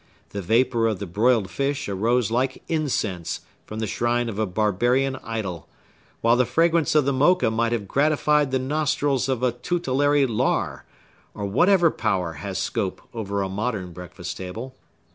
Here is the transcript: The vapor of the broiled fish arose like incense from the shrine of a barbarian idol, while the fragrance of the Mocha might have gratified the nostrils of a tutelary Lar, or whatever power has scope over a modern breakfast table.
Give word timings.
The 0.29 0.41
vapor 0.41 0.87
of 0.87 0.97
the 0.97 1.05
broiled 1.05 1.51
fish 1.51 1.87
arose 1.87 2.31
like 2.31 2.63
incense 2.67 3.41
from 3.67 3.77
the 3.77 3.85
shrine 3.85 4.29
of 4.29 4.39
a 4.39 4.47
barbarian 4.47 5.17
idol, 5.17 5.67
while 6.21 6.35
the 6.35 6.43
fragrance 6.43 6.95
of 6.95 7.05
the 7.05 7.13
Mocha 7.13 7.51
might 7.51 7.71
have 7.71 7.87
gratified 7.87 8.49
the 8.49 8.57
nostrils 8.57 9.29
of 9.29 9.43
a 9.43 9.51
tutelary 9.51 10.25
Lar, 10.25 10.85
or 11.35 11.45
whatever 11.45 11.91
power 11.91 12.33
has 12.33 12.57
scope 12.57 13.03
over 13.13 13.43
a 13.43 13.47
modern 13.47 13.93
breakfast 13.93 14.37
table. 14.37 14.73